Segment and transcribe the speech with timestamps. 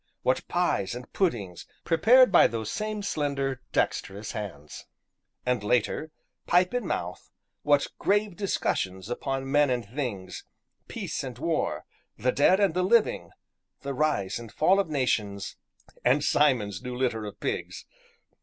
[0.23, 4.87] What pies and puddings, prepared by those same slender, dexterous hands!
[5.45, 6.09] And later,
[6.47, 7.29] pipe in mouth,
[7.61, 10.43] what grave discussions upon men and things
[10.87, 11.85] peace and war
[12.17, 13.29] the dead and the living
[13.81, 15.55] the rise and fall of nations
[16.03, 17.85] and Simon's new litter of pigs!